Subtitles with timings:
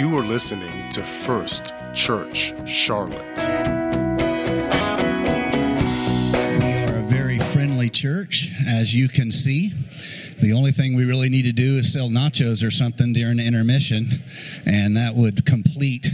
[0.00, 3.38] You are listening to First Church Charlotte.
[6.58, 9.74] We are a very friendly church, as you can see.
[10.40, 14.06] The only thing we really need to do is sell nachos or something during intermission,
[14.64, 16.10] and that would complete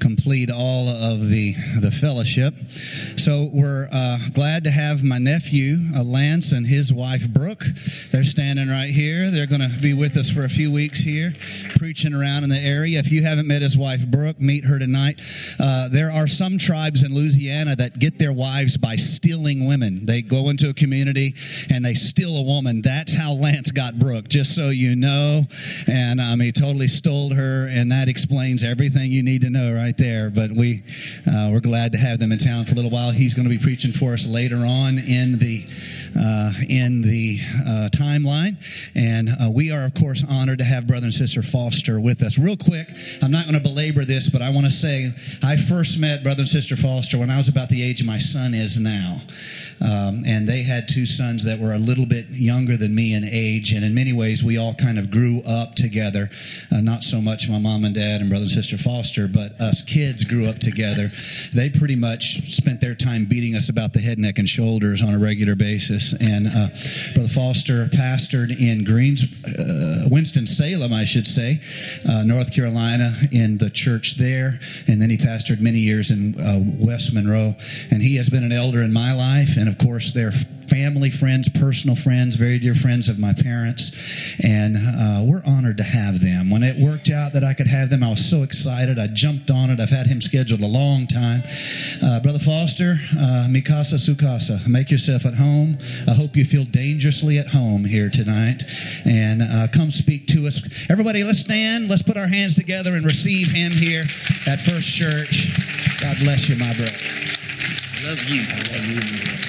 [0.00, 2.54] complete all of the the fellowship.
[3.16, 7.64] So we're uh, glad to have my nephew uh, Lance and his wife Brooke.
[8.10, 9.30] They're standing right here.
[9.30, 11.32] They're going to be with us for a few weeks here,
[11.76, 12.98] preaching around in the area.
[12.98, 15.20] If you haven't met his wife Brooke, meet her tonight.
[15.58, 20.06] Uh, there are some tribes in Louisiana that get their wives by stealing women.
[20.06, 21.34] They go into a community
[21.70, 22.82] and they steal a woman.
[22.82, 25.42] That's how Lance got Brooke, just so you know.
[25.86, 29.96] And um, he totally stole her, and that explains everything you need to know right
[29.96, 30.30] there.
[30.30, 30.82] But we
[31.26, 33.10] uh, we're glad to have them in town for a little while.
[33.10, 35.66] He's going to be preaching for us later on in the
[36.18, 38.56] uh, in the uh, timeline,
[38.94, 42.38] and uh, we are of course honored to have brother and sister Foster with us.
[42.38, 42.88] Real quick,
[43.22, 45.10] I'm not going to belabor this, but I want to say
[45.42, 48.54] I first met brother and sister Foster when I was about the age my son
[48.54, 49.20] is now.
[49.80, 53.24] Um, and they had two sons that were a little bit younger than me in
[53.24, 56.28] age, and in many ways, we all kind of grew up together.
[56.70, 59.82] Uh, not so much my mom and dad and brother and sister Foster, but us
[59.82, 61.08] kids grew up together.
[61.54, 65.14] They pretty much spent their time beating us about the head, neck, and shoulders on
[65.14, 66.12] a regular basis.
[66.20, 66.68] And uh,
[67.14, 71.60] brother Foster pastored in Greens, uh, Winston Salem, I should say,
[72.08, 76.60] uh, North Carolina, in the church there, and then he pastored many years in uh,
[76.78, 77.54] West Monroe.
[77.90, 80.32] And he has been an elder in my life, and of course, they're
[80.70, 85.82] family friends, personal friends, very dear friends of my parents, and uh, we're honored to
[85.82, 86.48] have them.
[86.48, 88.98] When it worked out that I could have them, I was so excited.
[88.98, 89.80] I jumped on it.
[89.80, 91.42] I've had him scheduled a long time.
[92.02, 95.76] Uh, Brother Foster, uh, Mikasa Sukasa, make yourself at home.
[96.06, 98.62] I hope you feel dangerously at home here tonight,
[99.04, 100.62] and uh, come speak to us.
[100.88, 101.88] Everybody, let's stand.
[101.88, 104.04] Let's put our hands together and receive him here
[104.46, 105.50] at First Church.
[106.00, 106.92] God bless you, my brother.
[108.06, 108.42] Love you.
[108.46, 109.39] I love you.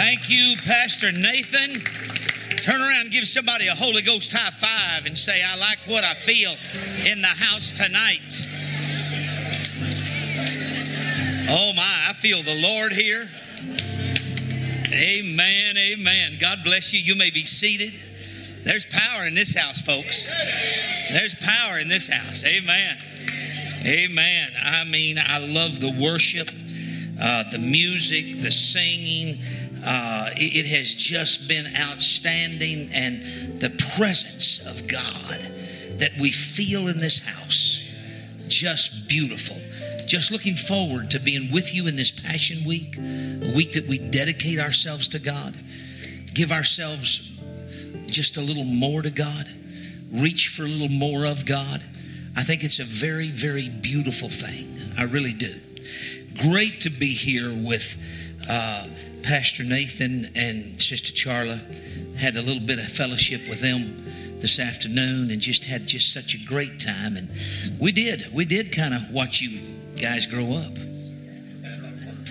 [0.00, 1.78] Thank you, Pastor Nathan.
[2.62, 6.04] Turn around and give somebody a Holy Ghost high five and say, I like what
[6.04, 6.52] I feel
[7.04, 8.48] in the house tonight.
[11.50, 13.26] Oh my, I feel the Lord here.
[14.90, 16.38] Amen, amen.
[16.40, 17.00] God bless you.
[17.00, 17.92] You may be seated.
[18.64, 20.30] There's power in this house, folks.
[21.12, 22.42] There's power in this house.
[22.46, 22.96] Amen.
[23.84, 24.50] Amen.
[24.64, 26.48] I mean, I love the worship,
[27.20, 29.42] uh, the music, the singing.
[29.84, 33.22] Uh, it, has just been outstanding, and
[33.60, 35.40] the presence of God
[35.98, 37.82] that we feel in this house,
[38.48, 39.56] just beautiful.
[40.06, 43.98] Just looking forward to being with you in this Passion Week, a week that we
[43.98, 45.54] dedicate ourselves to God,
[46.34, 47.38] give ourselves
[48.06, 49.48] just a little more to God,
[50.12, 51.82] reach for a little more of God.
[52.36, 54.66] I think it's a very, very beautiful thing.
[54.98, 55.54] I really do.
[56.40, 57.96] Great to be here with
[58.48, 58.86] uh,
[59.22, 61.60] Pastor Nathan and Sister Charla.
[62.16, 66.34] Had a little bit of fellowship with them this afternoon and just had just such
[66.34, 67.16] a great time.
[67.16, 67.30] And
[67.78, 69.58] we did, we did kind of watch you
[70.00, 70.78] guys grow up.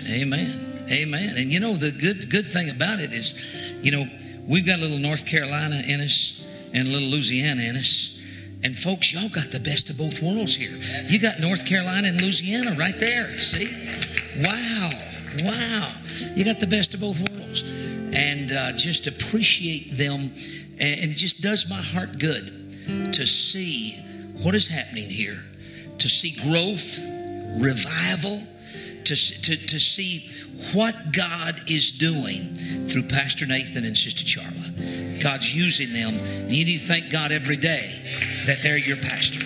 [0.08, 0.86] Amen.
[0.90, 1.36] Amen.
[1.36, 4.04] And you know the good good thing about it is, you know,
[4.46, 6.42] we've got a little North Carolina in us
[6.74, 8.16] and a little Louisiana in us.
[8.62, 10.76] And folks, y'all got the best of both worlds here.
[11.04, 13.38] You got North Carolina and Louisiana right there.
[13.38, 13.72] See?
[14.44, 14.90] Wow.
[15.44, 15.92] Wow.
[16.34, 17.62] You got the best of both worlds.
[18.12, 20.32] And uh, just appreciate them.
[20.80, 24.02] And it just does my heart good to see
[24.42, 25.38] what is happening here,
[25.98, 26.98] to see growth,
[27.60, 28.42] revival,
[29.04, 30.28] to, to, to see
[30.74, 32.54] what God is doing
[32.88, 35.20] through Pastor Nathan and Sister Charla.
[35.22, 36.14] God's using them.
[36.48, 37.90] You need to thank God every day
[38.46, 39.40] that they're your pastor.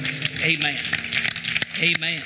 [0.44, 0.78] Amen.
[1.80, 2.22] Amen.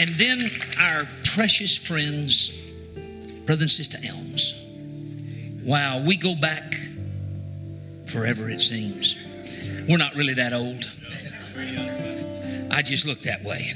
[0.00, 0.38] And then
[0.80, 2.52] our precious friends,
[3.46, 4.54] Brother and Sister Elms.
[5.64, 6.74] Wow, we go back
[8.06, 9.16] forever, it seems.
[9.88, 10.90] We're not really that old.
[12.70, 13.72] I just look that way.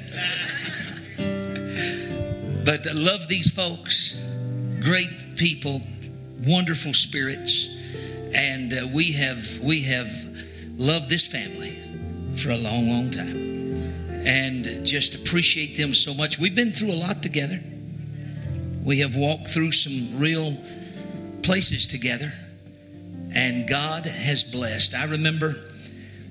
[2.64, 4.18] But I love these folks,
[4.82, 5.80] great people,
[6.46, 7.72] wonderful spirits,
[8.34, 10.10] and uh, we have we have
[10.76, 11.78] loved this family
[12.36, 16.38] for a long, long time, and just appreciate them so much.
[16.38, 17.60] We've been through a lot together.
[18.88, 20.56] We have walked through some real
[21.42, 22.32] places together,
[23.34, 24.94] and God has blessed.
[24.94, 25.54] I remember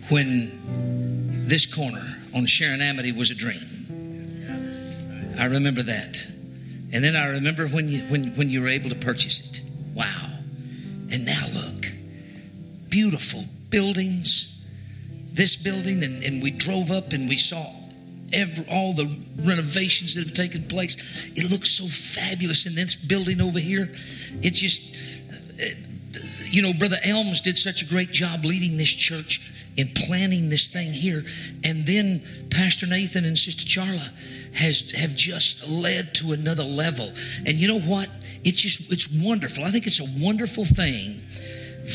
[0.10, 5.36] when this corner on Sharon Amity was a dream.
[5.38, 6.26] I remember that.
[6.92, 9.62] And then I remember when you when, when you were able to purchase it.
[9.94, 10.32] Wow.
[11.12, 11.86] And now look.
[12.90, 14.52] Beautiful buildings,
[15.32, 17.77] this building and, and we drove up and we saw
[18.34, 20.96] every, all the renovations that have taken place.
[21.36, 22.66] It looks so fabulous.
[22.66, 23.92] And this building over here,
[24.42, 24.84] it just,
[25.58, 25.78] it,
[26.50, 30.70] you know, Brother Elms did such a great job leading this church in planning this
[30.70, 31.24] thing here.
[31.64, 34.10] And then Pastor Nathan and Sister Charla
[34.56, 37.12] has have just led to another level.
[37.46, 38.10] And you know what?
[38.44, 39.64] It's just it's wonderful.
[39.64, 41.22] I think it's a wonderful thing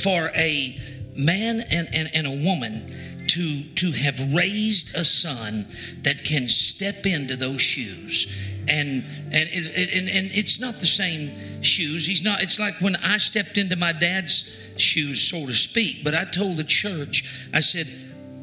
[0.02, 0.78] for a
[1.16, 2.86] man and, and, and a woman
[3.32, 5.66] to to have raised a son
[6.02, 8.26] that can step into those shoes.
[8.68, 12.06] And and and and it's not the same shoes.
[12.06, 14.44] He's not it's like when i stepped into my dad's
[14.76, 17.86] shoes so to speak but i told the church i said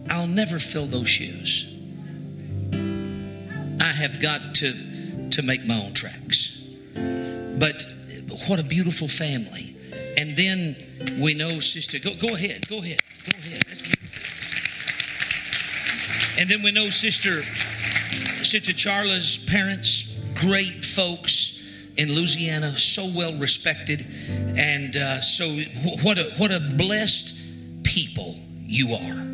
[0.09, 1.67] i'll never fill those shoes.
[3.81, 6.57] I have got to to make my own tracks.
[6.95, 7.85] But
[8.47, 9.75] what a beautiful family.
[10.17, 10.75] And then
[11.21, 13.01] we know sister go go ahead go ahead
[13.31, 13.68] go ahead
[16.37, 17.41] and then we know Sister
[18.43, 21.55] Sister Charla's parents, great folks
[21.97, 24.05] in Louisiana, so well respected,
[24.55, 25.59] and uh, so
[26.03, 27.35] what a what a blessed
[27.83, 28.35] people
[28.65, 29.28] you are.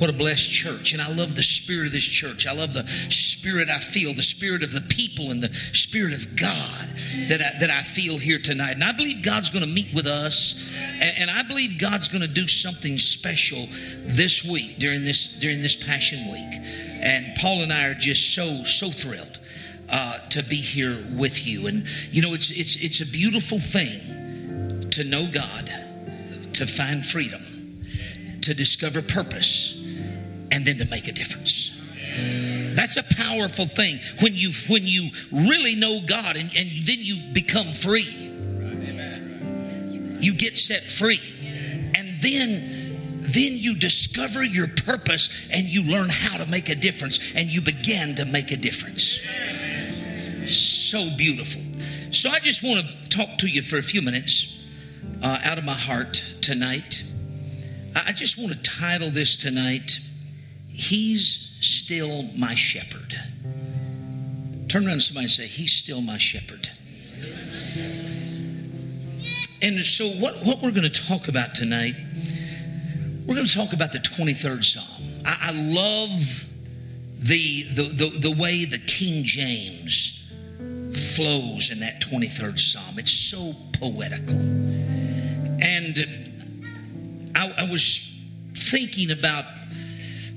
[0.00, 0.94] What a blessed church.
[0.94, 2.46] And I love the spirit of this church.
[2.46, 6.36] I love the spirit I feel, the spirit of the people and the spirit of
[6.36, 6.88] God
[7.28, 8.72] that I, that I feel here tonight.
[8.72, 10.54] And I believe God's going to meet with us.
[11.00, 13.66] And, and I believe God's going to do something special
[14.06, 16.60] this week during this, during this Passion Week.
[17.02, 19.38] And Paul and I are just so, so thrilled.
[19.92, 24.88] Uh, to be here with you, and you know it's it's it's a beautiful thing
[24.90, 25.68] to know God,
[26.52, 27.40] to find freedom,
[28.42, 29.79] to discover purpose,
[30.52, 31.70] and then to make a difference.
[32.74, 37.32] That's a powerful thing when you when you really know God and, and then you
[37.32, 38.28] become free.
[40.20, 41.20] You get set free.
[41.94, 47.32] And then then you discover your purpose and you learn how to make a difference
[47.34, 49.20] and you begin to make a difference.
[50.48, 51.62] So beautiful.
[52.12, 54.58] So I just want to talk to you for a few minutes
[55.22, 57.04] uh, out of my heart tonight.
[57.94, 60.00] I just want to title this tonight
[60.80, 63.14] He's still my shepherd.
[64.70, 66.70] Turn around to somebody and say, He's still my shepherd.
[69.60, 71.96] And so, what, what we're going to talk about tonight,
[73.26, 75.22] we're going to talk about the 23rd Psalm.
[75.26, 76.46] I, I love
[77.18, 80.26] the, the, the, the way the King James
[81.14, 82.98] flows in that 23rd Psalm.
[82.98, 84.40] It's so poetical.
[85.60, 85.98] And
[87.34, 88.10] I, I was
[88.54, 89.44] thinking about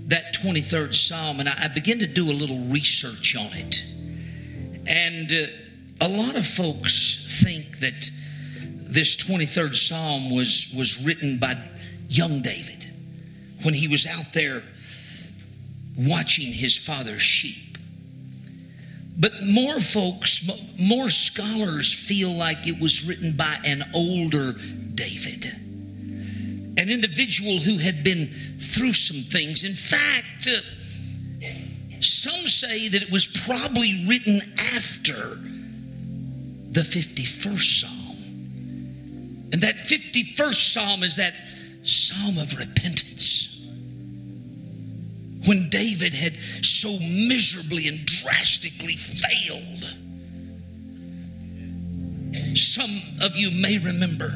[0.08, 3.86] that 23rd Psalm, and I, began to do a little research on it.
[4.88, 8.10] And uh, a lot of folks think that
[8.62, 11.58] this 23rd Psalm was, was written by
[12.10, 12.90] young David
[13.64, 14.62] when he was out there
[15.98, 17.78] watching his father's sheep.
[19.18, 25.63] But more folks, more scholars feel like it was written by an older David
[26.78, 29.64] an individual who had been through some things.
[29.64, 30.62] In fact, uh,
[32.02, 34.40] some say that it was probably written
[34.76, 35.40] after
[36.72, 38.18] the 51st Psalm.
[39.54, 41.34] And that 51st Psalm is that
[41.84, 43.50] Psalm of repentance.
[45.46, 46.98] When David had so
[47.28, 49.94] miserably and drastically failed.
[52.58, 52.90] Some
[53.22, 54.32] of you may remember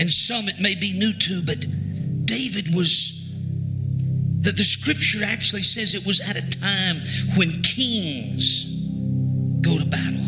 [0.00, 1.66] and some it may be new to, but
[2.24, 3.14] David was
[4.40, 6.96] that the scripture actually says it was at a time
[7.36, 8.64] when kings
[9.60, 10.24] go to battle.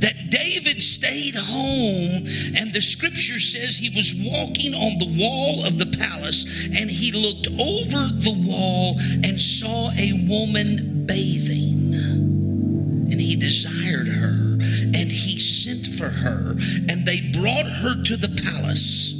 [0.00, 5.78] That David stayed home, and the scripture says he was walking on the wall of
[5.78, 13.34] the palace, and he looked over the wall and saw a woman bathing, and he
[13.36, 16.52] desired her and he sent for her,
[16.88, 19.12] and they brought her to the palace.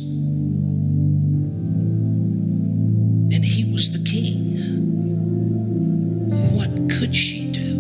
[3.35, 4.57] And he was the king.
[6.57, 7.75] What could she do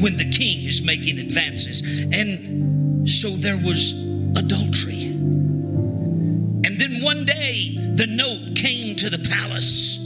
[0.00, 1.82] when the king is making advances?
[2.12, 3.92] And so there was
[4.36, 5.06] adultery.
[5.06, 9.99] And then one day, the note came to the palace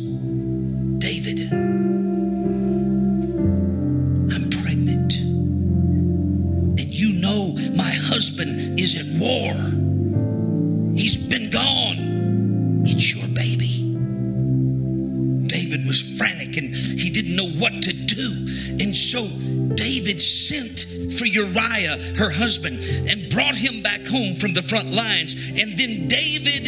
[21.18, 25.35] for Uriah, her husband, and brought him back home from the front lines.
[25.35, 26.66] And then David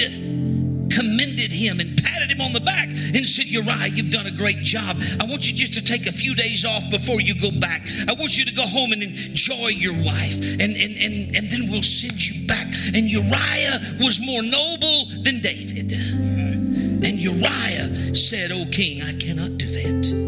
[0.90, 4.60] commended him and patted him on the back and said, Uriah, you've done a great
[4.60, 4.96] job.
[5.20, 7.86] I want you just to take a few days off before you go back.
[8.08, 11.70] I want you to go home and enjoy your wife, and, and, and, and then
[11.70, 12.66] we'll send you back.
[12.94, 15.92] And Uriah was more noble than David.
[15.92, 20.25] And Uriah said, O king, I cannot do that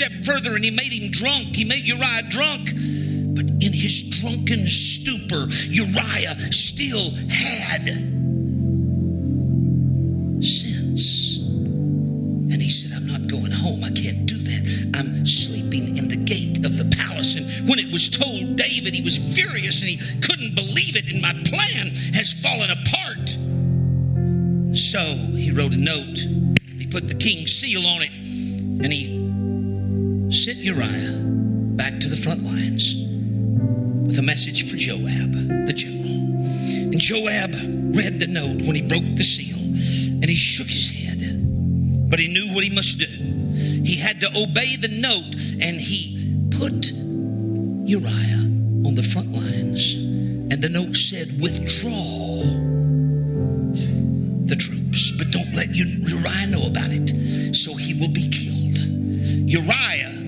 [0.00, 1.54] step further and he made him drunk.
[1.54, 2.70] He made Uriah drunk
[3.36, 7.84] But in his drunken stupor, Uriah still had
[10.42, 11.38] sense.
[11.38, 13.84] And he said, I'm not going home.
[13.84, 14.96] I can't do that.
[14.96, 17.36] I'm sleeping in the gate of the palace.
[17.36, 21.12] And when it was told David, he was furious and he couldn't believe it.
[21.12, 23.36] And my plan has fallen apart.
[24.74, 25.04] So
[25.36, 26.24] he wrote a note.
[26.78, 28.12] He put the king's seal on it.
[28.12, 29.19] And he
[30.50, 31.16] sent Uriah
[31.76, 32.96] back to the front lines
[34.04, 35.30] with a message for Joab,
[35.66, 36.10] the general.
[36.90, 37.54] And Joab
[37.94, 41.20] read the note when he broke the seal, and he shook his head.
[42.10, 43.06] But he knew what he must do.
[43.06, 46.18] He had to obey the note, and he
[46.50, 46.90] put
[47.88, 48.42] Uriah
[48.88, 49.94] on the front lines.
[49.94, 52.42] And the note said, Withdraw
[54.50, 58.78] the troops, but don't let Uriah know about it, so he will be killed.
[59.48, 60.19] Uriah,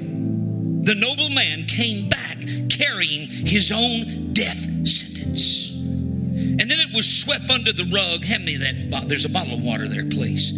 [0.82, 2.38] the noble man, came back
[2.70, 5.70] carrying his own death sentence.
[5.70, 8.24] And then it was swept under the rug.
[8.24, 9.08] Hand me that.
[9.08, 10.50] There's a bottle of water there, please.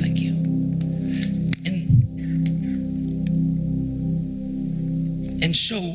[0.00, 0.32] Thank you.
[1.66, 2.02] And
[5.42, 5.94] and so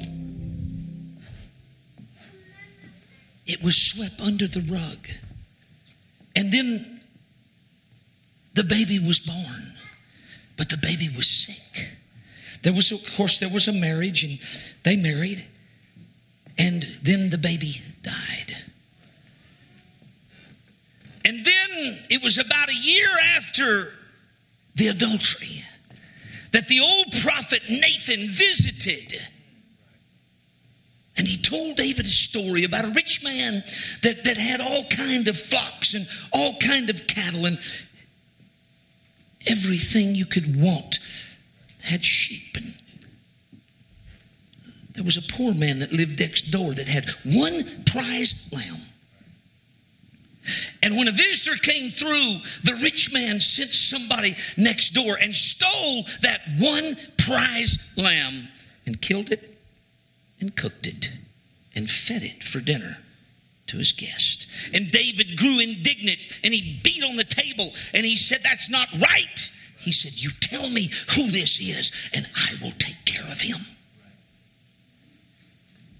[3.45, 5.07] it was swept under the rug.
[6.35, 7.01] And then
[8.53, 9.76] the baby was born,
[10.57, 11.89] but the baby was sick.
[12.63, 14.39] There was, of course, there was a marriage, and
[14.83, 15.45] they married,
[16.57, 18.57] and then the baby died.
[21.23, 23.93] And then it was about a year after
[24.75, 25.63] the adultery
[26.51, 29.21] that the old prophet Nathan visited.
[31.17, 33.63] And he told David a story about a rich man
[34.03, 37.59] that, that had all kind of flocks and all kind of cattle and
[39.49, 40.99] everything you could want
[41.81, 42.77] had sheep and
[44.97, 48.81] there was a poor man that lived next door that had one prize lamb.
[50.81, 56.03] And when a visitor came through, the rich man sent somebody next door and stole
[56.21, 58.47] that one prize lamb
[58.87, 59.55] and killed it
[60.39, 61.11] and cooked it
[61.75, 62.97] and fed it for dinner
[63.67, 64.47] to his guest.
[64.73, 68.87] And David grew indignant and he beat on the table and he said, That's not
[68.93, 69.51] right.
[69.77, 73.57] He said, You tell me who this is, and I will take care of him.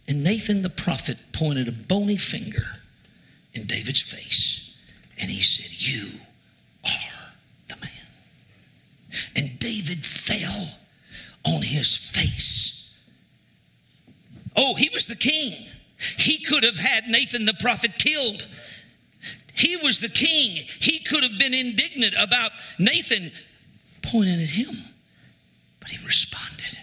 [0.08, 2.64] And Nathan the prophet pointed a bony finger
[3.54, 4.74] in David's face,
[5.20, 6.20] and he said, You
[6.86, 7.34] are
[7.68, 7.92] the man.
[9.36, 10.80] And David fell
[11.46, 12.90] on his face.
[14.56, 15.54] Oh, he was the king.
[15.98, 18.48] He could have had Nathan the prophet killed.
[19.54, 20.66] He was the king.
[20.80, 23.32] He could have been indignant about Nathan
[24.04, 24.76] pointing at him.
[25.80, 26.78] But he responded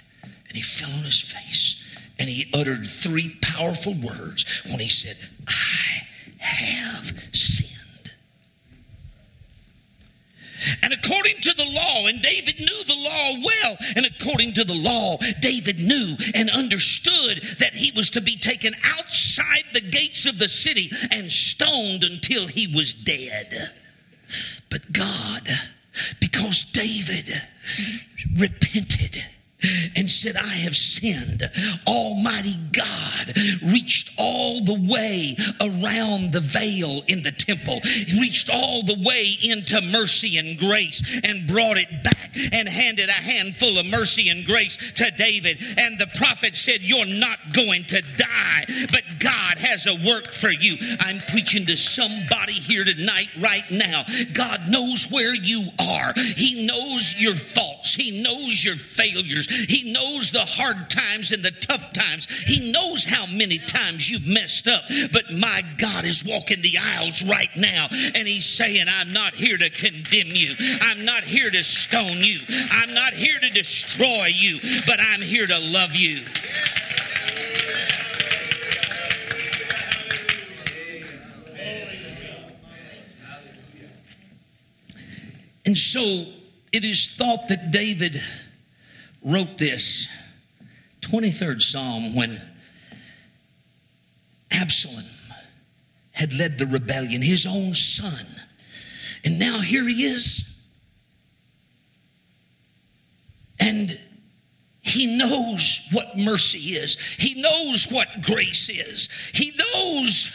[0.49, 1.77] and he fell on his face
[2.19, 5.17] and he uttered three powerful words when he said,
[5.47, 6.07] I
[6.39, 7.64] have sinned.
[10.83, 14.75] And according to the law, and David knew the law well, and according to the
[14.75, 20.39] law, David knew and understood that he was to be taken outside the gates of
[20.39, 23.73] the city and stoned until he was dead.
[24.71, 25.49] But God
[26.21, 27.43] because David
[28.37, 29.23] repented
[29.97, 31.51] and said, I have sinned.
[31.87, 38.83] Almighty God reached all the way around the veil in the temple, he reached all
[38.83, 43.91] the way into mercy and grace and brought it back and handed a handful of
[43.91, 45.63] mercy and grace to David.
[45.79, 50.51] And the prophet said, You're not going to die, but God has a work for
[50.51, 50.77] you.
[51.01, 54.05] I'm preaching to somebody here tonight, right now.
[54.33, 59.49] God knows where you are, He knows your faults, He knows your failures.
[59.69, 62.29] He knows the hard times and the tough times.
[62.45, 64.85] He knows how many times you've messed up.
[65.13, 69.57] But my God is walking the aisles right now and He's saying, I'm not here
[69.57, 70.55] to condemn you.
[70.81, 72.41] I'm not here to stone you.
[72.71, 76.23] I'm not here to destroy you, but I'm here to love you.
[85.67, 86.27] And so
[86.73, 88.21] it is thought that David
[89.25, 90.09] wrote this
[91.01, 92.41] 23rd Psalm when
[94.51, 95.05] Absalom
[96.13, 98.25] had led the rebellion, his own son.
[99.25, 100.45] And now here he is.
[103.59, 103.99] And
[104.83, 106.97] he knows what mercy is.
[107.19, 109.09] He knows what grace is.
[109.33, 110.31] He knows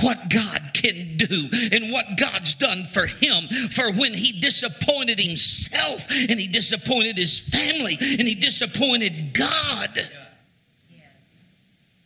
[0.00, 3.48] what God can do and what God's done for him.
[3.70, 10.10] For when he disappointed himself and he disappointed his family and he disappointed God,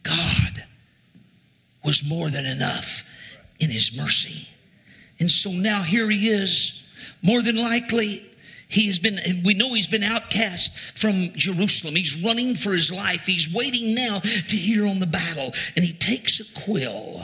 [0.03, 0.65] God
[1.85, 3.05] was more than enough
[3.61, 4.49] in his mercy.
[5.21, 6.83] And so now here he is,
[7.23, 8.31] more than likely
[8.75, 11.95] he has been, we know he's been outcast from Jerusalem.
[11.95, 13.27] He's running for his life.
[13.27, 15.53] He's waiting now to hear on the battle.
[15.77, 17.23] And he takes a quill,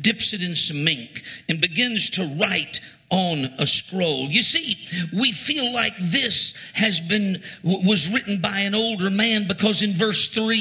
[0.00, 2.80] dips it in some ink, and begins to write
[3.12, 4.26] on a scroll.
[4.28, 4.78] You see,
[5.12, 10.28] we feel like this has been was written by an older man because in verse
[10.28, 10.56] 3,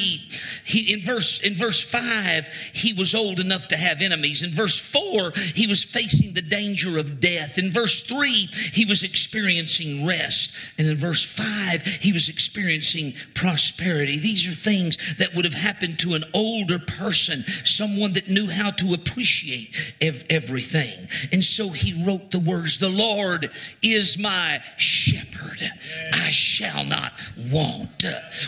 [0.66, 4.44] he in verse in verse 5, he was old enough to have enemies.
[4.44, 7.58] In verse 4, he was facing the danger of death.
[7.58, 8.30] In verse 3,
[8.74, 10.74] he was experiencing rest.
[10.78, 14.20] And in verse 5, he was experiencing prosperity.
[14.20, 18.72] These are things that would have happened to an older person, someone that knew how
[18.72, 21.08] to appreciate ev- everything.
[21.32, 23.50] And so he wrote the words, The Lord
[23.82, 25.70] is my shepherd.
[26.14, 27.14] I shall not
[27.52, 28.06] want.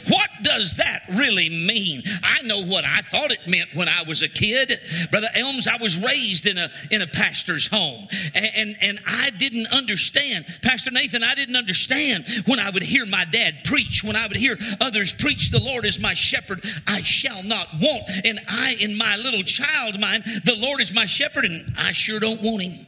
[0.08, 2.02] What does that really mean?
[2.24, 4.80] I know what I thought it meant when I was a kid.
[5.12, 8.08] Brother Elms, I was raised in a, in a pastor's home.
[8.34, 10.46] And, and, and I didn't understand.
[10.62, 14.38] Pastor Nathan, I didn't understand when I would hear my dad preach, when I would
[14.38, 16.64] hear others preach, The Lord is my shepherd.
[16.88, 18.04] I shall not want.
[18.26, 22.20] And I, in my little child mind, the Lord is my shepherd, and I sure
[22.20, 22.88] don't want him.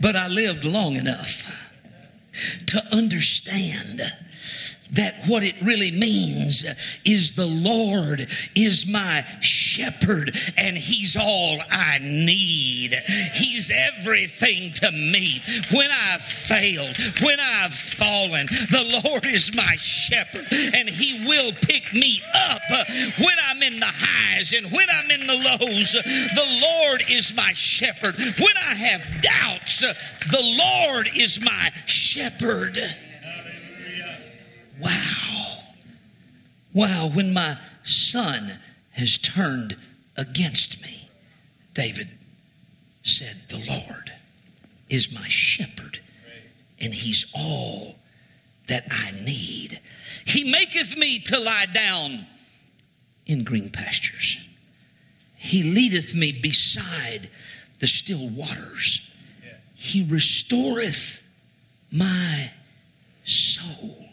[0.00, 1.44] But I lived long enough
[2.66, 4.02] to understand
[4.92, 6.64] that what it really means
[7.04, 12.92] is the Lord is my shepherd and he's all I need.
[13.34, 15.42] He's everything to me.
[15.72, 21.92] When I've failed, when I've fallen, the Lord is my shepherd and he will pick
[21.92, 22.62] me up
[23.18, 25.92] when I'm in the highs and when I'm in the lows.
[25.92, 28.16] The Lord is my shepherd.
[28.16, 32.78] When I have doubts, the Lord is my shepherd.
[34.80, 35.58] Wow.
[36.74, 38.58] Wow, when my son
[38.92, 39.76] has turned
[40.16, 41.08] against me,
[41.72, 42.08] David
[43.02, 44.12] said, The Lord
[44.88, 46.00] is my shepherd,
[46.80, 47.96] and he's all
[48.68, 49.80] that I need.
[50.24, 52.26] He maketh me to lie down
[53.26, 54.38] in green pastures.
[55.36, 57.30] He leadeth me beside
[57.78, 59.00] the still waters.
[59.74, 61.22] He restoreth
[61.92, 62.50] my
[63.24, 64.05] soul.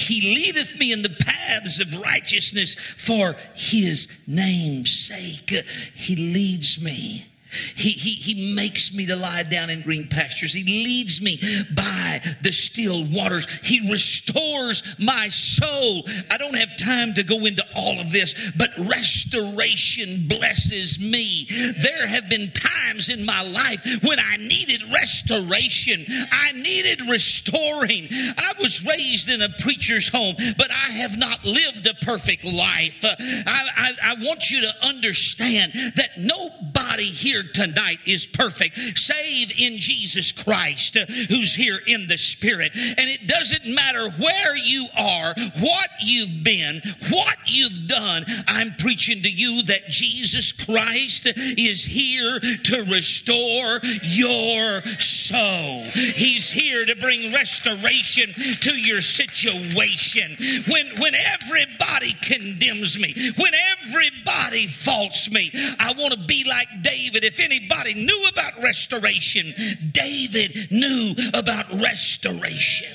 [0.00, 5.50] He leadeth me in the paths of righteousness for his name's sake.
[5.94, 7.29] He leads me.
[7.50, 10.52] He, he, he makes me to lie down in green pastures.
[10.52, 11.38] He leads me
[11.74, 13.46] by the still waters.
[13.62, 16.04] He restores my soul.
[16.30, 21.46] I don't have time to go into all of this, but restoration blesses me.
[21.78, 26.04] There have been times in my life when I needed restoration.
[26.32, 28.06] I needed restoring.
[28.38, 33.04] I was raised in a preacher's home, but I have not lived a perfect life.
[33.04, 38.76] Uh, I, I, I want you to understand that nobody here here tonight is perfect,
[38.98, 42.72] save in Jesus Christ, uh, who's here in the Spirit.
[42.74, 48.24] And it doesn't matter where you are, what you've been, what you've done.
[48.48, 55.84] I'm preaching to you that Jesus Christ is here to restore your soul.
[55.94, 60.36] He's here to bring restoration to your situation.
[60.68, 67.24] When, when everybody condemns me, when everybody faults me, I want to be like David
[67.24, 69.46] if anybody knew about restoration,
[69.92, 72.88] David knew about restoration.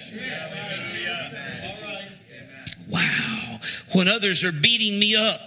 [2.89, 3.60] Wow.
[3.93, 5.39] When others are beating me up,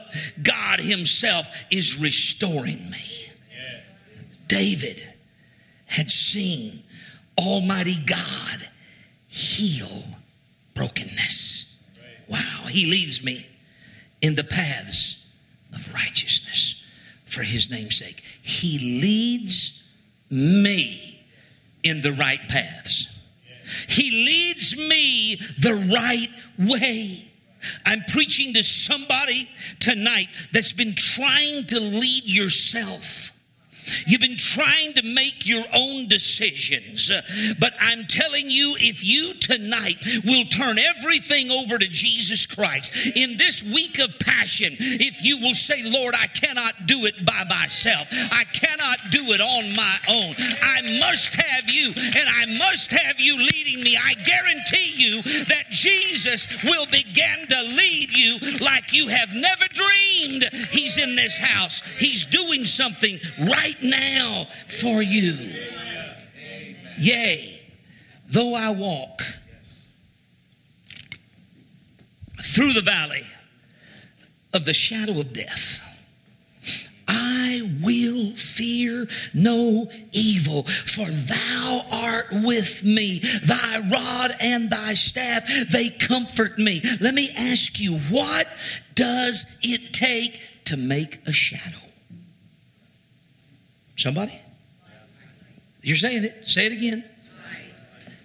[0.42, 3.33] God Himself is restoring me.
[4.46, 5.03] David
[5.87, 6.83] had seen
[7.38, 8.68] Almighty God
[9.29, 10.03] heal
[10.74, 11.66] brokenness.
[12.29, 12.66] Wow.
[12.68, 13.46] He leads me
[14.20, 15.16] in the paths
[15.74, 16.83] of righteousness
[17.27, 18.22] for his name's sake.
[18.48, 19.82] He leads
[20.30, 21.22] me
[21.82, 23.06] in the right paths.
[23.87, 27.30] He leads me the right way.
[27.84, 33.28] I'm preaching to somebody tonight that's been trying to lead yourself
[34.07, 37.11] You've been trying to make your own decisions.
[37.11, 37.22] Uh,
[37.59, 43.37] but I'm telling you, if you tonight will turn everything over to Jesus Christ in
[43.37, 48.09] this week of passion, if you will say, Lord, I cannot do it by myself,
[48.33, 50.35] I cannot do it on my own.
[50.62, 53.96] I must have you, and I must have you leading me.
[53.96, 60.44] I guarantee you that Jesus will begin to lead you like you have never dreamed.
[60.70, 65.35] He's in this house, He's doing something right now for you.
[66.99, 67.61] Yea,
[68.29, 69.23] though I walk
[72.43, 73.25] through the valley
[74.53, 75.81] of the shadow of death,
[77.07, 83.21] I will fear no evil, for thou art with me.
[83.45, 86.83] Thy rod and thy staff, they comfort me.
[87.01, 88.47] Let me ask you, what
[88.95, 91.88] does it take to make a shadow?
[93.98, 94.40] Somebody?
[95.82, 96.48] You're saying it.
[96.48, 97.04] Say it again.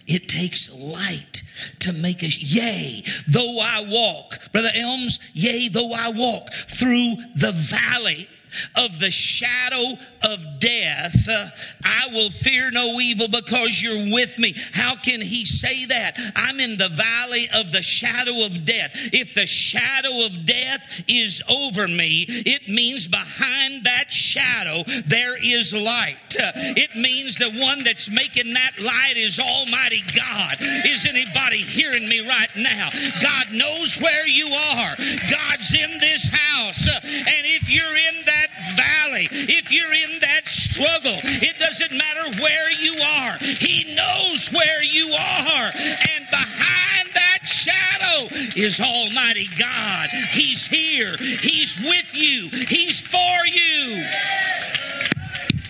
[0.05, 1.41] It takes light
[1.79, 7.51] to make us, yea, though I walk, Brother Elms, yea, though I walk through the
[7.53, 8.27] valley
[8.75, 11.49] of the shadow of death, uh,
[11.83, 14.55] I will fear no evil because you're with me.
[14.73, 16.17] How can he say that?
[16.35, 18.91] I'm in the valley of the shadow of death.
[19.13, 25.73] If the shadow of death is over me, it means behind that shadow there is
[25.73, 26.35] light.
[26.39, 30.57] Uh, it means the one that's making that light is Almighty God.
[30.85, 32.89] Is anybody hearing me right now?
[33.21, 34.95] God knows where you are.
[35.29, 36.87] God's in this house.
[36.87, 38.42] Uh, and if you're in that
[38.75, 43.37] valley, if you're in that struggle, it doesn't matter where you are.
[43.39, 45.71] He knows where you are.
[45.73, 50.09] And behind that shadow is Almighty God.
[50.31, 51.15] He's here.
[51.17, 52.49] He's with you.
[52.67, 54.03] He's for you.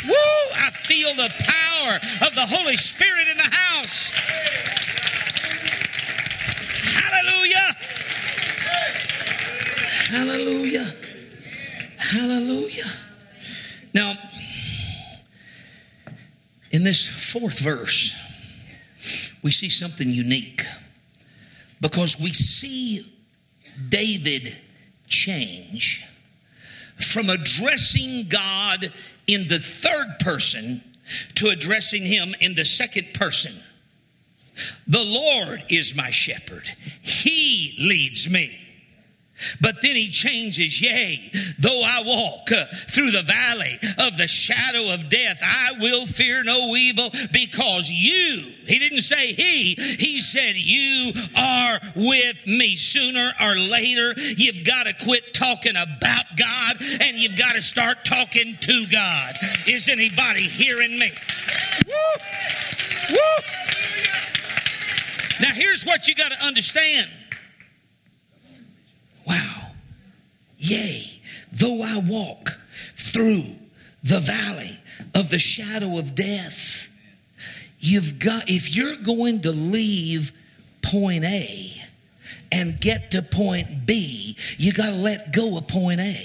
[0.08, 0.14] Woo!
[0.56, 1.96] I feel the power
[2.28, 4.12] of the Holy Spirit in the house.
[6.94, 7.76] Hallelujah.
[10.10, 11.03] Hallelujah.
[12.14, 12.86] Hallelujah.
[13.96, 14.14] Now,
[16.70, 18.16] in this fourth verse,
[19.42, 20.64] we see something unique
[21.82, 23.12] because we see
[23.90, 24.56] David
[25.08, 26.04] change
[27.00, 28.94] from addressing God
[29.26, 30.84] in the third person
[31.36, 33.54] to addressing him in the second person.
[34.88, 36.72] The Lord is my shepherd,
[37.02, 38.63] He leads me.
[39.62, 44.94] But then he changes, yea, though I walk uh, through the valley of the shadow
[44.94, 50.56] of death, I will fear no evil because you, he didn't say he, he said
[50.56, 52.76] you are with me.
[52.76, 58.06] Sooner or later, you've got to quit talking about God and you've got to start
[58.06, 59.36] talking to God.
[59.68, 61.12] Is anybody hearing me?
[61.88, 61.94] Woo!
[63.12, 63.18] Woo!
[65.42, 67.10] Now here's what you got to understand.
[69.28, 69.72] Wow.
[70.64, 71.22] Yea,
[71.52, 72.58] though I walk
[72.96, 73.44] through
[74.02, 74.80] the valley
[75.14, 76.88] of the shadow of death,
[77.80, 80.32] you've got, if you're going to leave
[80.82, 81.82] point A
[82.50, 86.18] and get to point B, you got to let go of point A.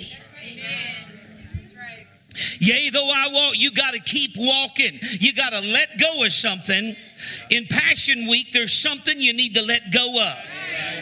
[2.61, 5.01] Yea, though I walk, you got to keep walking.
[5.19, 6.95] You got to let go of something.
[7.51, 10.37] In Passion Week, there's something you need to let go of.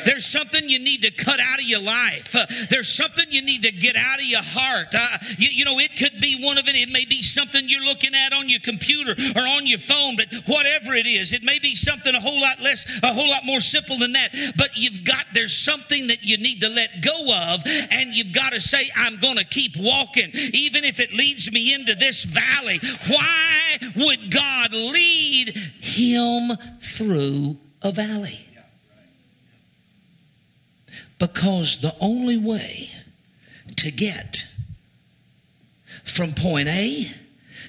[0.05, 2.35] There's something you need to cut out of your life.
[2.35, 4.95] Uh, there's something you need to get out of your heart.
[4.95, 6.77] Uh, you, you, know, it could be one of it.
[6.77, 10.33] It may be something you're looking at on your computer or on your phone, but
[10.47, 13.61] whatever it is, it may be something a whole lot less, a whole lot more
[13.61, 14.35] simple than that.
[14.57, 17.17] But you've got, there's something that you need to let go
[17.53, 21.51] of, and you've got to say, I'm going to keep walking, even if it leads
[21.53, 22.79] me into this valley.
[23.09, 23.56] Why
[23.97, 28.41] would God lead him through a valley?
[31.19, 32.91] Because the only way
[33.77, 34.47] to get
[36.05, 37.11] from point A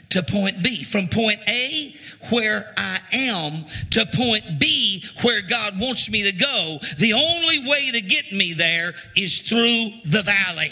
[0.10, 1.96] to point B, from point A
[2.30, 7.92] where I am to point B where God wants me to go, the only way
[7.92, 10.72] to get me there is through the valley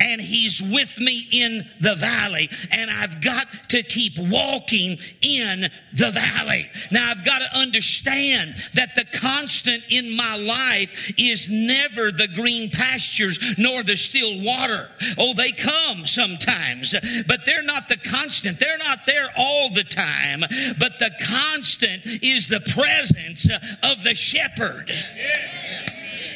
[0.00, 6.10] and he's with me in the valley and I've got to keep walking in the
[6.10, 6.70] valley.
[6.90, 12.70] Now I've got to understand that the constant in my life is never the green
[12.70, 14.88] pastures nor the still water.
[15.18, 16.94] Oh, they come sometimes,
[17.26, 18.58] but they're not the constant.
[18.60, 20.40] They're not there all the time,
[20.78, 23.48] but the constant is the presence
[23.82, 24.92] of the shepherd.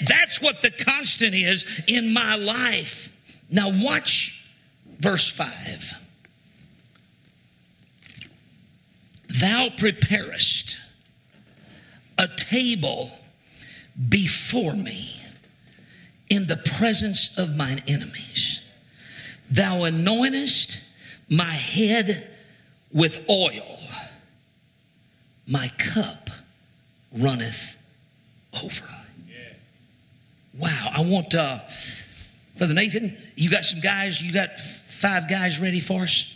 [0.07, 3.10] That's what the constant is in my life.
[3.51, 4.45] Now, watch
[4.99, 5.95] verse 5.
[9.29, 10.79] Thou preparest
[12.19, 13.11] a table
[14.09, 15.21] before me
[16.29, 18.63] in the presence of mine enemies.
[19.51, 20.81] Thou anointest
[21.29, 22.29] my head
[22.93, 23.79] with oil,
[25.47, 26.31] my cup
[27.13, 27.77] runneth
[28.63, 28.87] over.
[30.59, 31.61] Wow, I want, uh,
[32.59, 36.31] Brother Nathan, you got some guys, you got five guys ready for us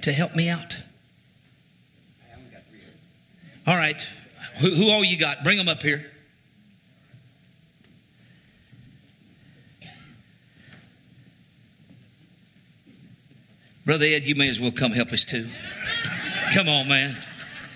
[0.00, 0.76] to help me out?
[3.64, 4.04] All right,
[4.60, 5.44] who, who all you got?
[5.44, 6.10] Bring them up here.
[13.86, 15.46] Brother Ed, you may as well come help us too.
[16.54, 17.16] Come on, man.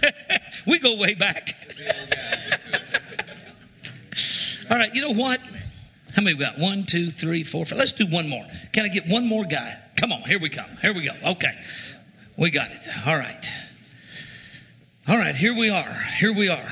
[0.67, 1.55] we go way back.
[4.71, 5.41] All right, you know what?
[6.17, 6.59] How many we got?
[6.59, 7.79] One, two, three, four, five.
[7.79, 8.45] Let's do one more.
[8.73, 9.79] Can I get one more guy?
[10.01, 10.65] Come on, here we come.
[10.81, 11.13] Here we go.
[11.33, 11.53] Okay.
[12.39, 12.89] We got it.
[13.07, 13.53] All right.
[15.07, 15.93] All right, here we are.
[16.19, 16.69] Here we are.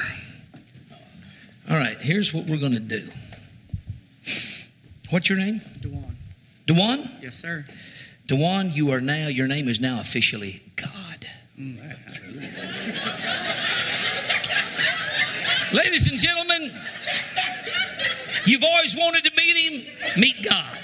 [1.71, 3.07] All right, here's what we're going to do.
[5.11, 5.61] What's your name?
[5.79, 6.17] Dewan.
[6.67, 7.05] Dewan?
[7.21, 7.67] Yes, sir.
[8.27, 11.27] Dewan, you are now, your name is now officially God.
[11.61, 11.79] Mm.
[15.75, 16.71] Ladies and gentlemen,
[18.47, 20.79] you've always wanted to meet him, meet God.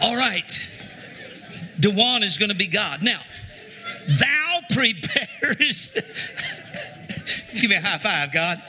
[0.00, 0.62] All right.
[1.80, 3.02] Dewan is going to be God.
[3.02, 3.20] Now,
[4.08, 5.94] thou preparest.
[7.60, 8.62] Give me a high five, God.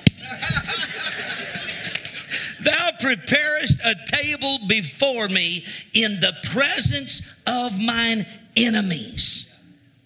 [2.59, 5.63] Thou preparest a table before me
[5.93, 9.47] in the presence of mine enemies.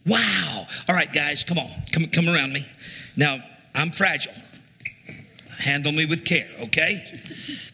[0.06, 0.68] Wow.
[0.88, 1.70] All right, guys, come on.
[1.92, 2.68] Come, come around me.
[3.16, 3.38] Now,
[3.76, 4.34] I'm fragile.
[5.60, 7.04] Handle me with care, okay?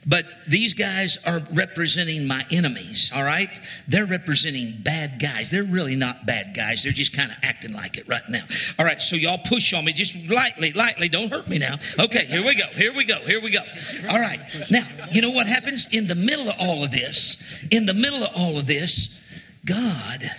[0.06, 3.50] But these guys are representing my enemies, all right?
[3.88, 5.52] They're representing bad guys.
[5.52, 6.84] They're really not bad guys.
[6.84, 8.44] They're just kind of acting like it right now.
[8.78, 11.08] All right, so y'all push on me just lightly, lightly.
[11.08, 11.76] Don't hurt me now.
[11.98, 12.68] Okay, here we go.
[12.68, 13.20] Here we go.
[13.20, 13.62] Here we go.
[14.10, 14.40] All right.
[14.70, 17.38] Now, you know what happens in the middle of all of this?
[17.72, 19.10] In the middle of all of this,
[19.66, 20.30] God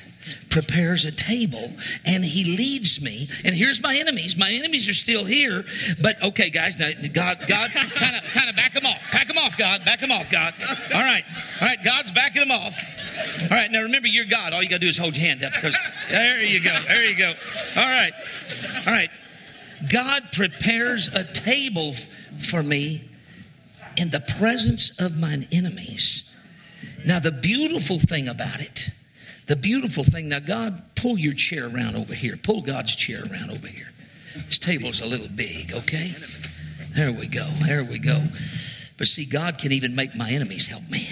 [0.51, 1.71] prepares a table
[2.05, 3.29] and he leads me.
[3.45, 4.37] And here's my enemies.
[4.37, 5.65] My enemies are still here.
[6.01, 9.01] But okay, guys, now God, God, kind of, kind of back them off.
[9.13, 9.85] Back them off, God.
[9.85, 10.55] Back them off, God.
[10.95, 11.25] All right,
[11.61, 11.83] all right.
[11.85, 12.79] God's backing them off.
[13.43, 14.53] All right, now remember, you're God.
[14.53, 15.53] All you got to do is hold your hand up.
[15.53, 15.77] Because
[16.11, 16.77] there you go.
[16.87, 17.33] There you go.
[17.77, 18.13] All right,
[18.87, 19.11] all right.
[19.91, 21.95] God prepares a table
[22.41, 23.05] for me
[23.97, 26.25] in the presence of mine enemies.
[27.07, 28.91] Now, the beautiful thing about it
[29.49, 32.37] the beautiful thing, now, God, pull your chair around over here.
[32.37, 33.89] Pull God's chair around over here.
[34.47, 36.13] This table's a little big, okay?
[36.95, 37.47] There we go.
[37.67, 38.23] There we go.
[38.99, 41.09] But see, God can even make my enemies help me.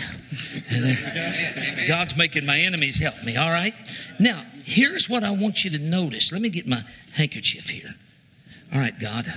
[1.89, 3.75] God's making my enemies help me, all right?
[4.21, 6.31] Now, here's what I want you to notice.
[6.31, 6.83] Let me get my
[7.15, 7.95] handkerchief here.
[8.75, 9.33] All right, God.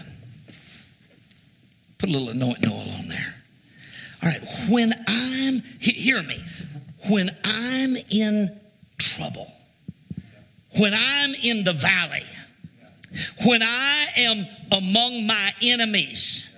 [1.99, 3.35] Put a little anointing oil on there.
[4.21, 6.43] All right, when I'm, hear me,
[7.09, 8.58] when I'm in
[8.99, 9.51] trouble,
[10.77, 12.23] when I'm in the valley,
[13.45, 16.48] when I am among my enemies,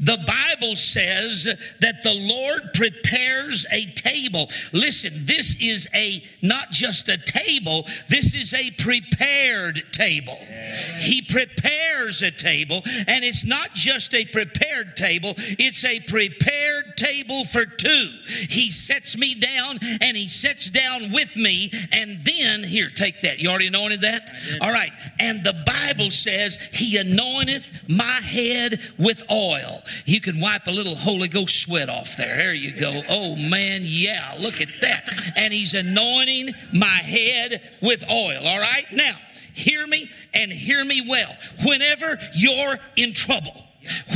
[0.00, 1.44] the Bible says
[1.80, 4.48] that the Lord prepares a table.
[4.72, 10.36] Listen, this is a not just a table, this is a prepared table.
[10.98, 17.44] He prepares a table, and it's not just a prepared table, it's a prepared table
[17.44, 18.10] for two.
[18.48, 23.38] He sets me down and he sets down with me, and then here, take that.
[23.40, 24.30] You already anointed that?
[24.60, 24.92] All right.
[25.18, 29.82] And the Bible says, He anointeth my head with oil.
[30.04, 32.36] You can wipe a little Holy Ghost sweat off there.
[32.36, 33.02] There you go.
[33.08, 35.32] Oh man, yeah, look at that.
[35.36, 38.46] And he's anointing my head with oil.
[38.46, 38.86] All right?
[38.92, 39.14] Now,
[39.52, 41.34] hear me and hear me well.
[41.64, 43.64] Whenever you're in trouble,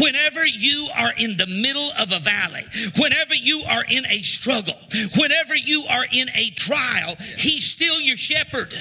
[0.00, 2.64] Whenever you are in the middle of a valley,
[2.98, 4.74] whenever you are in a struggle,
[5.16, 8.72] whenever you are in a trial, He's still your shepherd.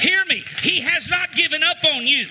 [0.00, 0.44] Hear me.
[0.60, 2.26] He has not given up on you.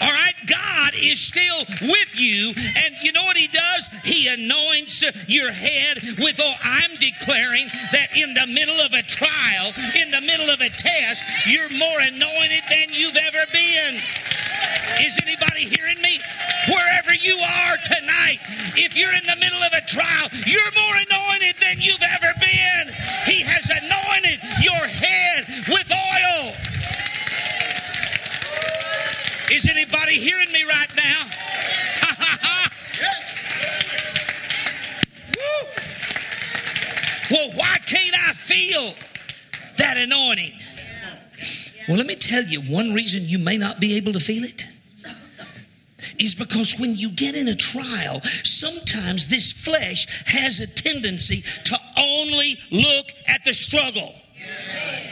[0.00, 3.90] All right, God is still with you, and you know what He does?
[4.04, 6.54] He anoints your head with oil.
[6.62, 11.24] I'm declaring that in the middle of a trial, in the middle of a test,
[11.46, 13.98] you're more anointed than you've ever been.
[15.02, 16.20] Is anybody hearing me?
[16.68, 18.38] Wherever you are tonight,
[18.76, 22.94] if you're in the middle of a trial, you're more anointed than you've ever been.
[23.26, 25.90] He has anointed your head with
[29.58, 31.24] Is anybody hearing me right now?
[35.36, 35.68] Woo.
[37.28, 38.94] Well, why can't I feel
[39.78, 40.52] that anointing?
[41.88, 44.64] Well, let me tell you one reason you may not be able to feel it
[46.20, 51.76] is because when you get in a trial, sometimes this flesh has a tendency to
[51.96, 54.14] only look at the struggle.
[54.36, 55.07] Yeah.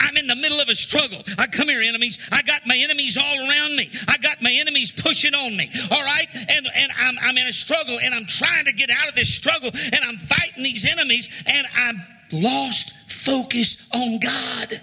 [0.00, 1.22] I'm in the middle of a struggle.
[1.38, 2.18] I come here, enemies.
[2.32, 3.90] I got my enemies all around me.
[4.08, 5.70] I got my enemies pushing on me.
[5.90, 9.08] All right, and and I'm I'm in a struggle, and I'm trying to get out
[9.08, 11.96] of this struggle, and I'm fighting these enemies, and I'm
[12.32, 14.80] lost focus on God.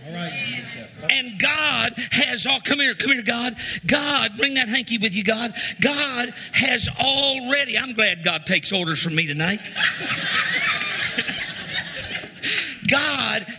[1.10, 3.56] And God has all, come here, come here, God.
[3.86, 5.54] God, bring that hanky with you, God.
[5.82, 9.62] God has already, I'm glad God takes orders from me tonight.
[12.90, 13.07] God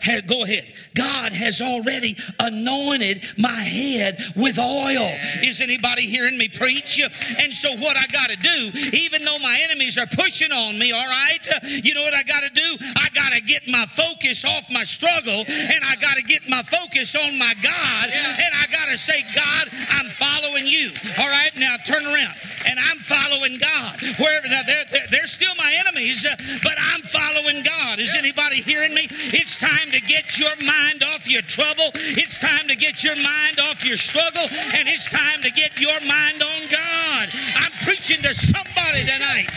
[0.03, 0.67] has, go ahead.
[0.95, 5.11] God has already anointed my head with oil.
[5.43, 6.99] Is anybody hearing me preach?
[6.99, 10.93] And so, what I got to do, even though my enemies are pushing on me,
[10.93, 12.77] all right, you know what I got to do?
[12.97, 16.63] I got to get my focus off my struggle and I got to get my
[16.63, 18.11] focus on my God.
[18.11, 20.91] And I got to say, God, I'm following you.
[21.19, 22.35] All right, now turn around.
[22.67, 24.01] And I'm following God.
[24.19, 26.27] Wherever, now they're, they're, they're still my enemies,
[26.63, 27.99] but I'm following God.
[27.99, 29.07] Is anybody hearing me?
[29.11, 31.91] It's time to get your mind off your trouble.
[31.95, 34.47] It's time to get your mind off your struggle.
[34.75, 37.29] And it's time to get your mind on God.
[37.57, 39.51] I'm preaching to somebody tonight.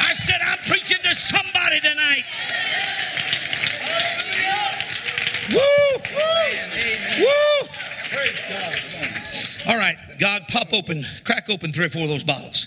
[0.00, 2.24] I said, I'm preaching to somebody tonight.
[5.52, 5.60] Woo!
[7.18, 7.68] Woo!
[9.66, 12.66] All right, God, pop open, crack open three or four of those bottles.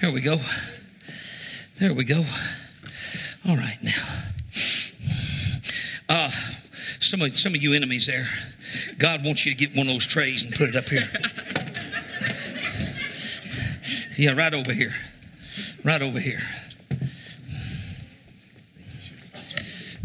[0.00, 0.38] Here we go.
[1.80, 2.24] There we go.
[3.48, 4.23] All right, now.
[6.08, 6.30] Uh,
[7.00, 8.26] some of some of you enemies there,
[8.98, 11.08] God wants you to get one of those trays and put it up here.
[14.16, 14.92] Yeah, right over here.
[15.82, 16.38] Right over here.
[16.92, 16.98] I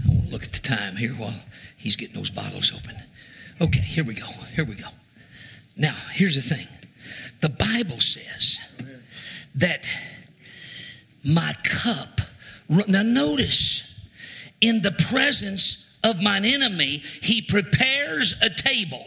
[0.08, 1.36] want to look at the time here while
[1.78, 2.96] he's getting those bottles open.
[3.62, 4.26] Okay, here we go.
[4.56, 4.88] Here we go.
[5.78, 6.68] Now, here's the thing.
[7.42, 8.60] The Bible says
[9.56, 9.88] that
[11.24, 12.22] my cup.
[12.88, 13.84] Now, notice,
[14.60, 19.06] in the presence of mine enemy, he prepares a table.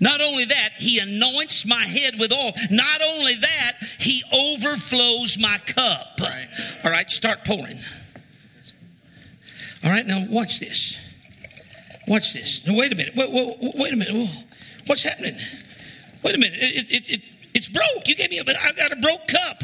[0.00, 2.52] Not only that, he anoints my head with oil.
[2.70, 6.18] Not only that, he overflows my cup.
[6.20, 6.48] Right.
[6.84, 7.78] All right, start pouring.
[9.84, 10.98] All right, now watch this.
[12.08, 12.66] Watch this.
[12.66, 13.14] Now, wait a minute.
[13.14, 14.44] Wait, wait, wait a minute.
[14.86, 15.36] What's happening?
[16.24, 16.58] Wait a minute.
[16.60, 17.22] It, it, it,
[17.54, 18.08] it's broke.
[18.08, 19.62] You gave me a, I've got a broke cup.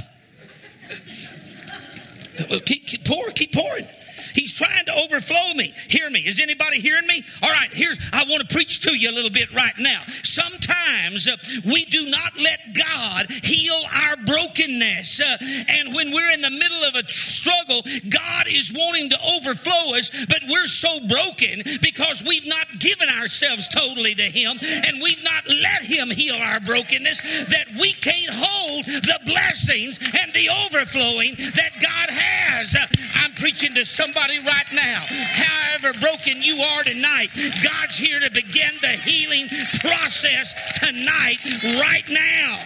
[2.64, 3.86] Keep, keep pouring, keep pouring.
[4.34, 5.72] He's trying to overflow me.
[5.88, 6.20] Hear me.
[6.20, 7.22] Is anybody hearing me?
[7.42, 10.00] All right, here's, I want to preach to you a little bit right now.
[10.22, 11.36] Sometimes uh,
[11.70, 15.20] we do not let God heal our brokenness.
[15.20, 15.36] Uh,
[15.68, 20.10] and when we're in the middle of a struggle, God is wanting to overflow us,
[20.26, 25.46] but we're so broken because we've not given ourselves totally to Him and we've not
[25.48, 31.72] let Him heal our brokenness that we can't hold the blessings and the overflowing that
[31.80, 32.37] God has.
[32.58, 35.04] I'm preaching to somebody right now.
[35.06, 37.30] However broken you are tonight,
[37.62, 39.46] God's here to begin the healing
[39.78, 41.38] process tonight,
[41.78, 42.58] right now.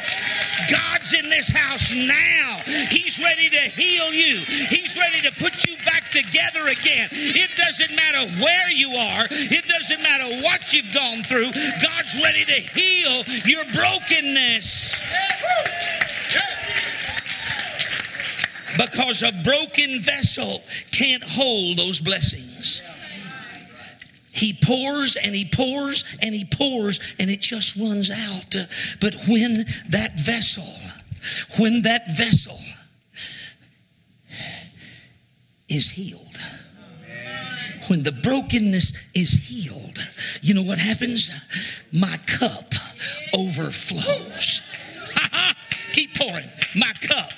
[0.71, 2.61] God's in this house now.
[2.89, 4.39] He's ready to heal you.
[4.41, 7.09] He's ready to put you back together again.
[7.13, 9.27] It doesn't matter where you are.
[9.31, 11.53] It doesn't matter what you've gone through.
[11.83, 14.97] God's ready to heal your brokenness.
[18.77, 22.83] Because a broken vessel can't hold those blessings.
[24.33, 28.57] He pours and he pours and he pours and it just runs out.
[29.01, 30.65] But when that vessel,
[31.59, 32.59] when that vessel
[35.69, 36.41] is healed,
[37.89, 39.99] when the brokenness is healed,
[40.41, 41.31] you know what happens?
[41.93, 42.73] My cup
[43.35, 44.63] overflows.
[45.93, 46.49] Keep pouring.
[46.75, 47.33] My cup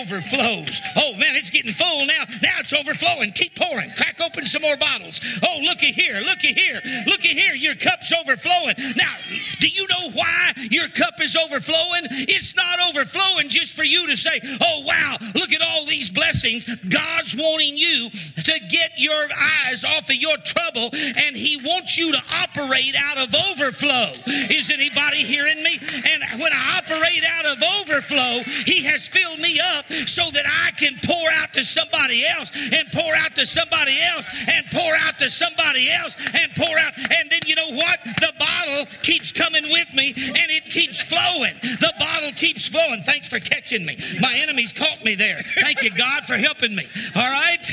[0.00, 0.80] overflows.
[0.96, 2.24] Oh man, it's getting full now.
[2.42, 3.32] Now it's overflowing.
[3.32, 3.90] Keep pouring.
[3.90, 5.20] Crack open some more bottles.
[5.42, 6.20] Oh, looky here.
[6.20, 6.80] Looky here.
[7.06, 7.54] Looky here.
[7.54, 8.74] Your cup's overflowing.
[8.96, 9.14] Now,
[9.60, 12.04] do you know why your cup is overflowing?
[12.28, 16.64] It's not overflowing just for you to say, oh wow, look at all these blessings.
[16.64, 18.08] God's wanting you
[18.46, 19.26] to get your
[19.66, 24.14] eyes off of your trouble and He wants you to operate out of overflow.
[24.50, 25.78] Is anybody hearing me?
[25.78, 30.70] And when I operate out of overflow, He has filled me up so that I
[30.72, 35.18] can pour out to somebody else and pour out to somebody else and pour out
[35.18, 36.94] to somebody else and pour out.
[36.96, 37.98] And then you know what?
[38.04, 41.54] The bottle keeps coming with me and it keeps flowing.
[41.62, 43.02] The bottle keeps flowing.
[43.02, 43.96] Thanks for catching me.
[44.20, 45.42] My enemies caught me there.
[45.60, 46.84] Thank you, God, for helping me.
[47.14, 47.64] All right?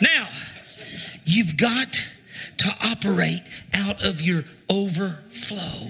[0.00, 0.09] Now,
[1.24, 2.04] You've got
[2.58, 3.42] to operate
[3.74, 5.88] out of your overflow.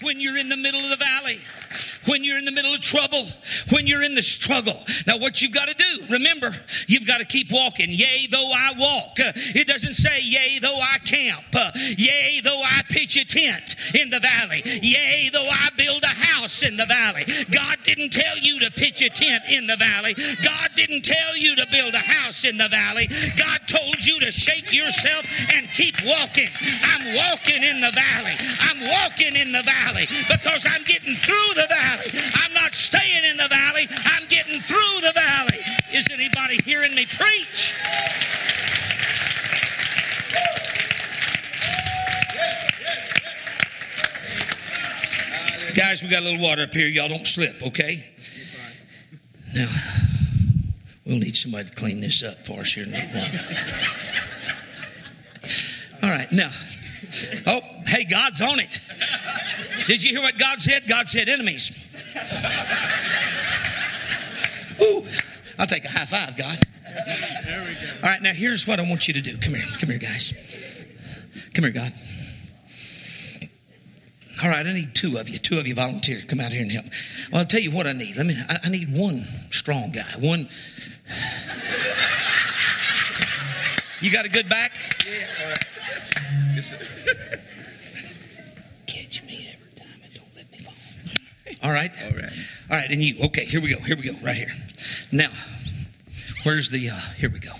[0.00, 1.40] When you're in the middle of the valley,
[2.06, 3.24] when you're in the middle of trouble,
[3.70, 4.76] when you're in the struggle.
[5.06, 6.54] Now, what you've got to do, remember,
[6.86, 7.86] you've got to keep walking.
[7.88, 9.20] Yea, though I walk.
[9.20, 11.44] Uh, it doesn't say, yea, though I camp.
[11.54, 14.62] Uh, yea, though I pitch a tent in the valley.
[14.64, 17.24] Yea, though I build a house in the valley.
[17.50, 20.14] God didn't tell you to pitch a tent in the valley.
[20.42, 23.08] God didn't tell you to build a house in the valley.
[23.36, 25.24] God told you to shake yourself
[25.54, 26.48] and keep walking.
[26.82, 28.36] I'm walking in the valley.
[28.60, 32.10] I'm walking in the valley because I'm getting through the valley valley.
[32.34, 33.88] I'm not staying in the valley.
[34.06, 35.60] I'm getting through the valley.
[35.92, 37.74] Is anybody hearing me preach?
[45.74, 46.86] Guys, we got a little water up here.
[46.86, 48.08] Y'all don't slip, okay?
[49.54, 49.66] Now,
[51.04, 52.86] we'll need somebody to clean this up for us here.
[56.02, 56.50] All right, now.
[57.46, 58.80] Oh, hey, God's on it.
[59.86, 60.86] Did you hear what God said?
[60.86, 61.83] God said enemies.
[64.80, 65.06] Ooh,
[65.58, 66.58] I'll take a high five, God.
[66.84, 67.80] There we go.
[68.02, 69.36] All right, now here's what I want you to do.
[69.38, 70.32] Come here, come here, guys.
[71.54, 71.92] Come here, God.
[74.42, 75.38] All right, I need two of you.
[75.38, 76.86] Two of you volunteer come out here and help.
[77.30, 78.16] Well, I'll tell you what I need.
[78.16, 78.36] Let me.
[78.48, 80.12] I, I need one strong guy.
[80.18, 80.48] One.
[84.00, 84.72] You got a good back?
[85.06, 85.54] Yeah.
[86.54, 87.40] Yes, sir.
[91.64, 91.90] All right?
[92.04, 92.32] All right.
[92.70, 93.24] All right, and you.
[93.24, 93.80] Okay, here we go.
[93.80, 94.12] Here we go.
[94.22, 94.52] Right here.
[95.10, 95.30] Now,
[96.42, 97.52] where's the, uh, here we go.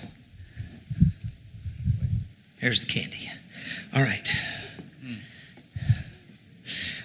[2.57, 3.31] Here's the candy.
[3.95, 4.31] All right.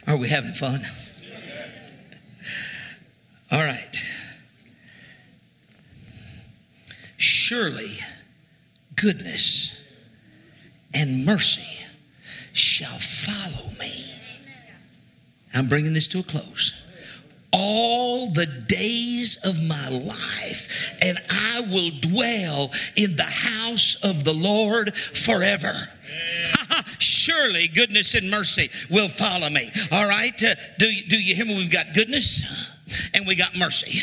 [0.06, 0.80] Are we having fun?
[3.50, 4.04] All right.
[7.16, 7.96] Surely
[8.94, 9.74] goodness
[10.92, 11.78] and mercy
[12.52, 14.04] shall follow me.
[15.54, 16.74] I'm bringing this to a close
[17.52, 24.34] all the days of my life, and I will dwell in the house of the
[24.34, 25.72] Lord forever.
[26.98, 29.70] Surely goodness and mercy will follow me.
[29.92, 30.42] All right?
[30.42, 31.56] Uh, do, you, do you hear me?
[31.56, 32.42] We've got goodness
[33.14, 34.00] and we got mercy.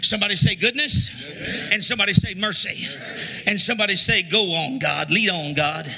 [0.00, 1.72] Somebody say goodness, goodness.
[1.72, 2.86] and somebody say mercy.
[2.86, 3.42] mercy.
[3.46, 5.92] And somebody say, Go on, God, lead on, God.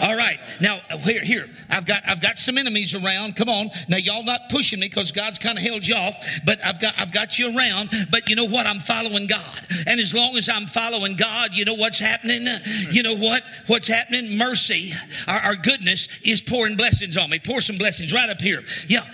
[0.00, 0.38] All right.
[0.60, 1.48] Now here, here.
[1.70, 3.36] I've got I've got some enemies around.
[3.36, 3.68] Come on.
[3.88, 6.14] Now y'all not pushing me because God's kind of held you off,
[6.44, 7.90] but I've got I've got you around.
[8.10, 8.66] But you know what?
[8.66, 9.60] I'm following God.
[9.86, 12.46] And as long as I'm following God, you know what's happening?
[12.90, 13.42] You know what?
[13.66, 14.38] What's happening?
[14.38, 14.92] Mercy,
[15.26, 17.38] our, our goodness is pouring blessings on me.
[17.38, 18.62] Pour some blessings right up here.
[18.86, 19.04] Yeah.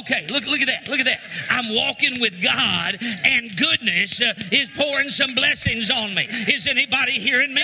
[0.00, 0.26] Okay.
[0.30, 0.88] Look look at that.
[0.88, 1.20] Look at that.
[1.50, 6.26] I'm walking with God and goodness uh, is pouring some blessings on me.
[6.48, 7.62] Is anybody hearing me?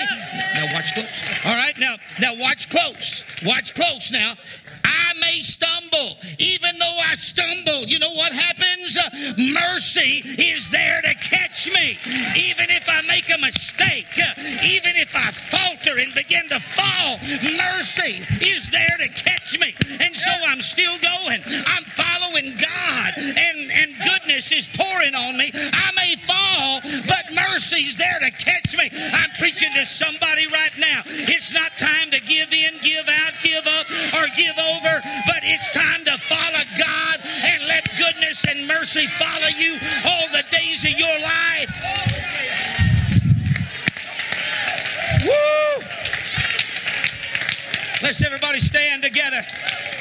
[0.55, 1.45] Now watch close.
[1.45, 1.77] All right.
[1.79, 3.23] Now now, watch close.
[3.45, 4.35] Watch close now.
[4.85, 6.17] I may stumble.
[6.39, 8.97] Even though I stumble, you know what happens?
[8.97, 9.09] Uh,
[9.53, 11.97] mercy is there to catch me.
[12.35, 17.17] Even if I make a mistake, uh, even if I falter and begin to fall,
[17.57, 19.73] mercy is there to catch me.
[20.01, 21.41] And so I'm still going.
[21.67, 25.51] I'm following God, and, and goodness is pouring on me.
[25.53, 28.89] I may fall, but mercy's there to catch me.
[29.13, 30.72] I'm preaching to somebody right
[38.83, 41.71] mercy follow you all the days of your life.
[45.23, 45.87] Woo!
[48.01, 49.41] Let's everybody stand together.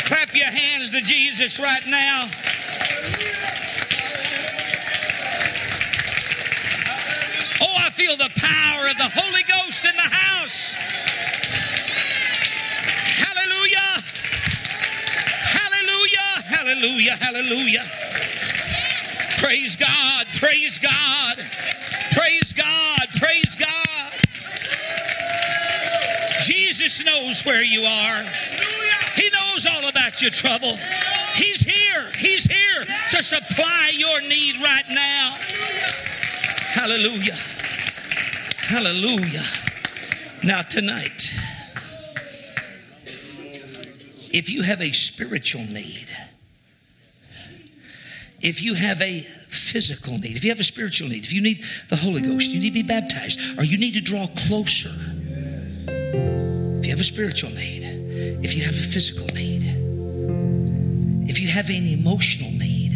[0.07, 2.26] Clap your hands to Jesus right now.
[7.61, 10.72] Oh, I feel the power of the Holy Ghost in the house.
[13.22, 14.03] Hallelujah.
[16.49, 18.01] Hallelujah, hallelujah.
[19.43, 21.36] Praise God, praise God,
[22.12, 24.12] praise God, praise God.
[26.45, 28.22] Jesus knows where you are.
[29.16, 30.76] He knows all about your trouble.
[31.34, 32.07] He's here.
[32.16, 35.34] He's here to supply your need right now.
[36.70, 37.36] Hallelujah.
[38.59, 39.43] Hallelujah.
[40.45, 41.32] Now, tonight,
[44.32, 46.11] if you have a spiritual need,
[48.43, 51.64] if you have a physical need, if you have a spiritual need, if you need
[51.88, 54.90] the Holy Ghost, you need to be baptized, or you need to draw closer,
[55.86, 57.84] if you have a spiritual need,
[58.43, 59.62] if you have a physical need,
[61.28, 62.93] if you have an emotional need,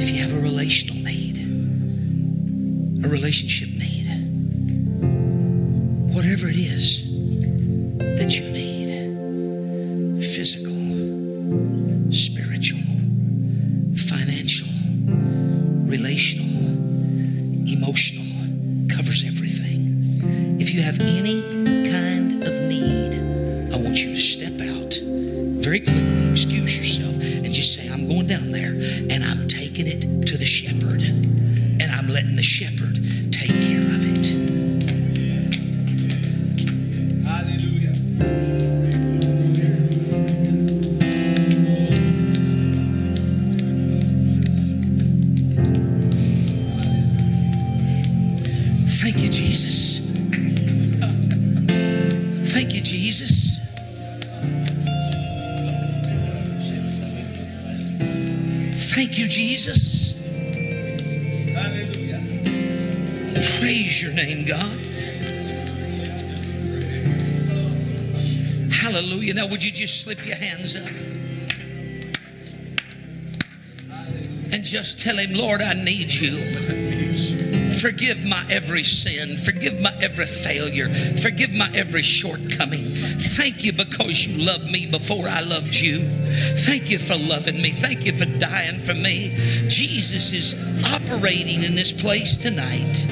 [0.00, 1.38] if you have a relational need,
[3.04, 4.06] a relationship need,
[6.12, 7.04] whatever it is
[8.18, 8.76] that you need
[10.22, 10.74] physical,
[12.10, 12.55] spiritual,
[63.58, 64.78] Praise your name, God.
[68.72, 69.34] Hallelujah.
[69.34, 70.88] Now, would you just slip your hands up
[74.52, 77.45] and just tell Him, Lord, I need you.
[77.80, 79.36] Forgive my every sin.
[79.36, 80.88] Forgive my every failure.
[80.88, 82.84] Forgive my every shortcoming.
[83.36, 86.08] Thank you because you loved me before I loved you.
[86.64, 87.70] Thank you for loving me.
[87.70, 89.30] Thank you for dying for me.
[89.68, 90.54] Jesus is
[90.94, 93.04] operating in this place tonight.